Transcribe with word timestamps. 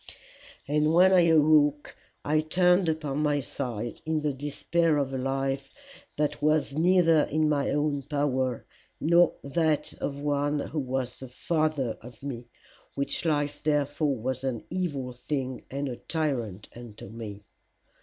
"'And 0.67 0.95
when 0.95 1.13
I 1.13 1.27
awoke 1.27 1.95
I 2.25 2.39
turned 2.41 2.89
upon 2.89 3.19
my 3.19 3.39
side 3.39 4.01
in 4.03 4.21
the 4.21 4.33
despair 4.33 4.97
of 4.97 5.13
a 5.13 5.17
life 5.19 5.71
that 6.17 6.41
was 6.41 6.73
neither 6.73 7.25
in 7.25 7.47
my 7.47 7.69
own 7.69 8.01
power 8.01 8.65
nor 8.99 9.35
in 9.43 9.51
that 9.51 9.93
of 10.01 10.17
one 10.19 10.57
who 10.59 10.79
was 10.79 11.19
the 11.19 11.27
Father 11.27 11.99
of 12.01 12.23
me, 12.23 12.47
which 12.95 13.25
life 13.25 13.61
therefore 13.61 14.15
was 14.17 14.43
an 14.43 14.63
evil 14.71 15.11
thing 15.13 15.65
and 15.69 15.87
a 15.87 15.97
tyrant 15.97 16.67
unto 16.75 17.07
me. 17.07 17.43